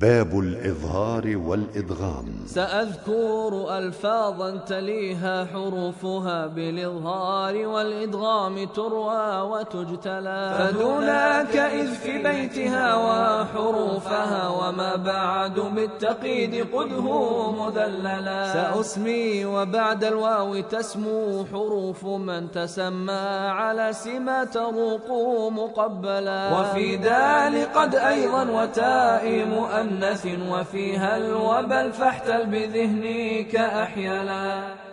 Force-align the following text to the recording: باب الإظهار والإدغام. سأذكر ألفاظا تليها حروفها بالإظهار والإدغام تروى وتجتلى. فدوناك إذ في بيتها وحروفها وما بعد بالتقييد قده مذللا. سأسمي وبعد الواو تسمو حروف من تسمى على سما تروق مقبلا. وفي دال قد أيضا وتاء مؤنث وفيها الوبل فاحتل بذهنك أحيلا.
باب 0.00 0.38
الإظهار 0.38 1.36
والإدغام. 1.36 2.24
سأذكر 2.46 3.78
ألفاظا 3.78 4.56
تليها 4.56 5.44
حروفها 5.44 6.46
بالإظهار 6.46 7.66
والإدغام 7.66 8.64
تروى 8.64 9.40
وتجتلى. 9.40 10.42
فدوناك 10.58 11.56
إذ 11.56 11.94
في 11.94 12.22
بيتها 12.22 12.94
وحروفها 12.94 14.41
وما 14.62 14.96
بعد 14.96 15.60
بالتقييد 15.60 16.66
قده 16.72 17.06
مذللا. 17.50 18.52
سأسمي 18.52 19.44
وبعد 19.44 20.04
الواو 20.04 20.60
تسمو 20.60 21.44
حروف 21.52 22.04
من 22.04 22.50
تسمى 22.50 23.26
على 23.58 23.92
سما 23.92 24.44
تروق 24.44 25.08
مقبلا. 25.50 26.60
وفي 26.60 26.96
دال 26.96 27.72
قد 27.74 27.94
أيضا 27.94 28.42
وتاء 28.50 29.44
مؤنث 29.44 30.26
وفيها 30.50 31.16
الوبل 31.16 31.92
فاحتل 31.92 32.46
بذهنك 32.46 33.56
أحيلا. 33.56 34.91